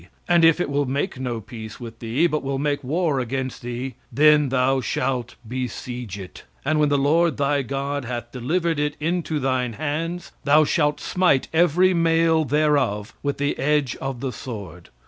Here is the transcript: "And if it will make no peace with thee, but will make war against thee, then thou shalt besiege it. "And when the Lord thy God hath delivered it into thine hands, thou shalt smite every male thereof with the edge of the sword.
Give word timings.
"And 0.27 0.43
if 0.43 0.59
it 0.59 0.67
will 0.67 0.87
make 0.87 1.19
no 1.19 1.39
peace 1.39 1.79
with 1.79 1.99
thee, 1.99 2.25
but 2.25 2.41
will 2.41 2.57
make 2.57 2.83
war 2.83 3.19
against 3.19 3.61
thee, 3.61 3.97
then 4.11 4.49
thou 4.49 4.81
shalt 4.81 5.35
besiege 5.47 6.17
it. 6.17 6.43
"And 6.65 6.79
when 6.79 6.89
the 6.89 6.97
Lord 6.97 7.37
thy 7.37 7.61
God 7.61 8.05
hath 8.05 8.31
delivered 8.31 8.79
it 8.79 8.97
into 8.99 9.37
thine 9.39 9.73
hands, 9.73 10.31
thou 10.43 10.63
shalt 10.63 10.99
smite 10.99 11.49
every 11.53 11.93
male 11.93 12.45
thereof 12.45 13.13
with 13.21 13.37
the 13.37 13.55
edge 13.59 13.95
of 13.97 14.21
the 14.21 14.31
sword. 14.31 14.89